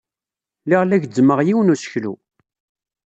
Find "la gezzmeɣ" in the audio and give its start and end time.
0.85-1.39